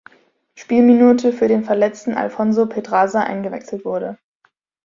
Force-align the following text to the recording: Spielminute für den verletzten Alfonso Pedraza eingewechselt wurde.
Spielminute 0.55 1.31
für 1.31 1.47
den 1.47 1.63
verletzten 1.63 2.15
Alfonso 2.15 2.65
Pedraza 2.65 3.21
eingewechselt 3.21 3.85
wurde. 3.85 4.17